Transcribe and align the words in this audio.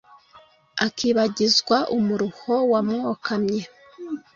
Akibagizwa 0.85 1.77
umuruho 1.97 2.53
wamwokamye 2.71 3.61